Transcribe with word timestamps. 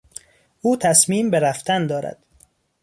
او 0.61 0.75
تصمیم 0.77 1.29
به 1.31 1.39
رفتن 1.39 1.87
دارد. 1.87 2.23